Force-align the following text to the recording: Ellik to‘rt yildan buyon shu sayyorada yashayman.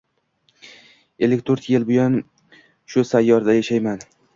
Ellik 1.27 1.45
to‘rt 1.51 1.69
yildan 1.75 1.87
buyon 1.93 2.19
shu 2.95 3.09
sayyorada 3.15 3.61
yashayman. 3.63 4.07